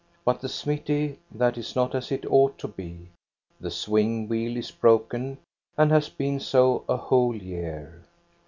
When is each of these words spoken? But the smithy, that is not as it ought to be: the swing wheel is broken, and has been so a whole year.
But 0.25 0.41
the 0.41 0.49
smithy, 0.49 1.19
that 1.29 1.59
is 1.59 1.75
not 1.75 1.93
as 1.93 2.11
it 2.11 2.25
ought 2.25 2.57
to 2.57 2.67
be: 2.67 3.09
the 3.59 3.69
swing 3.69 4.27
wheel 4.27 4.57
is 4.57 4.71
broken, 4.71 5.37
and 5.77 5.91
has 5.91 6.09
been 6.09 6.39
so 6.39 6.83
a 6.89 6.97
whole 6.97 7.35
year. 7.35 8.01